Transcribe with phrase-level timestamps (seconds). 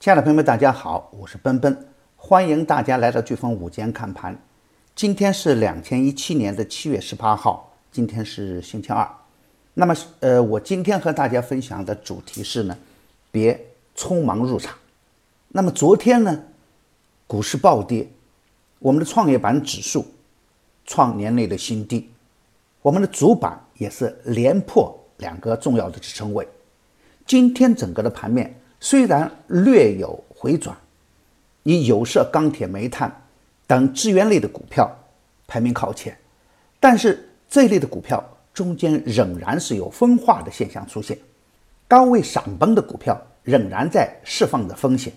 [0.00, 1.76] 亲爱的朋友们，大家好，我是奔奔，
[2.14, 4.40] 欢迎大家来到飓风午间看盘。
[4.94, 9.10] 今天是两千一七年的七月十八号，今天是星期二。
[9.74, 12.78] 那么，呃，我今天和大家分享的主题是呢，
[13.32, 13.60] 别
[13.96, 14.78] 匆忙入场。
[15.48, 16.44] 那么昨天呢，
[17.26, 18.08] 股市暴跌，
[18.78, 20.06] 我们的创业板指数
[20.84, 22.08] 创年内的新低，
[22.82, 26.46] 我们的主板也是连破两个重要的支撑位。
[27.26, 28.54] 今天整个的盘面。
[28.80, 30.76] 虽然略有回转，
[31.64, 33.12] 以有色、钢铁、煤炭
[33.66, 34.88] 等资源类的股票
[35.46, 36.16] 排名靠前，
[36.78, 38.22] 但是这类的股票
[38.54, 41.18] 中间仍然是有分化的现象出现，
[41.88, 45.12] 高位闪崩的股票仍然在释放着风险，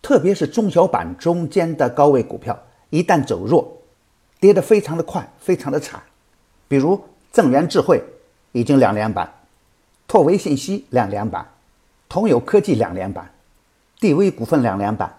[0.00, 2.56] 特别是中小板中间的高位股票
[2.90, 3.76] 一旦走弱，
[4.38, 6.00] 跌得非常的快，非常的惨，
[6.68, 8.00] 比如正源智慧
[8.52, 9.32] 已经两连板，
[10.06, 11.44] 拓维信息两连板。
[12.08, 13.30] 同友科技两连板，
[13.98, 15.12] 地威股份两连板，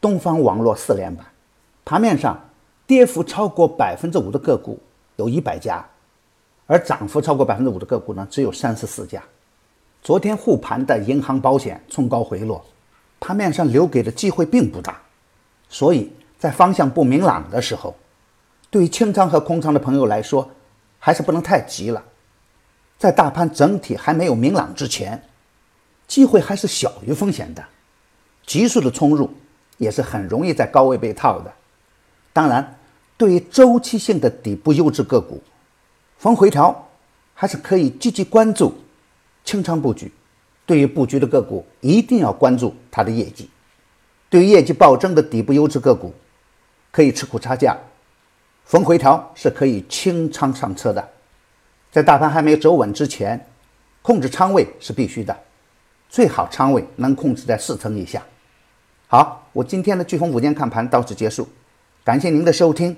[0.00, 1.26] 东方网络四连板。
[1.84, 2.38] 盘面上
[2.86, 4.78] 跌幅超过百分之五的个股
[5.16, 5.84] 有一百家，
[6.66, 9.20] 而涨幅超过百分之五的个股呢只有三十四家。
[10.02, 12.64] 昨天护盘的银行、保险冲高回落，
[13.18, 15.00] 盘面上留给的机会并不大。
[15.68, 17.94] 所以在方向不明朗的时候，
[18.70, 20.48] 对于清仓和空仓的朋友来说，
[20.98, 22.02] 还是不能太急了。
[22.98, 25.20] 在大盘整体还没有明朗之前。
[26.10, 27.64] 机会还是小于风险的，
[28.44, 29.30] 急速的冲入
[29.78, 31.52] 也是很容易在高位被套的。
[32.32, 32.76] 当然，
[33.16, 35.40] 对于周期性的底部优质个股，
[36.18, 36.88] 逢回调
[37.32, 38.74] 还是可以积极关注，
[39.44, 40.10] 清仓布局。
[40.66, 43.48] 对于布局的个股，一定要关注它的业绩。
[44.28, 46.12] 对于业绩暴增的底部优质个股，
[46.90, 47.76] 可以吃苦差价，
[48.64, 51.08] 逢回调是可以清仓上车的。
[51.92, 53.48] 在大盘还没有走稳之前，
[54.02, 55.38] 控制仓位是必须的。
[56.10, 58.22] 最好仓位能控制在四成以下。
[59.06, 61.48] 好，我今天的飓风午间看盘到此结束，
[62.04, 62.96] 感谢您的收听。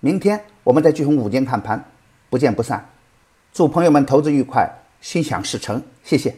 [0.00, 1.84] 明天我们在飓风午间看盘，
[2.30, 2.90] 不见不散。
[3.52, 4.68] 祝朋友们投资愉快，
[5.00, 6.34] 心想事成，谢谢。